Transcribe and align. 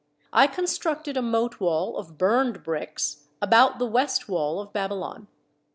I 0.33 0.47
con 0.47 0.65
structed 0.65 1.15
a 1.15 1.21
moat 1.21 1.59
wall 1.59 1.95
of 1.95 2.17
burned 2.17 2.63
bricks 2.63 3.27
about 3.39 3.77
the 3.77 3.85
west 3.85 4.27
wall 4.27 4.59
of 4.59 4.73
Babylon. 4.73 5.27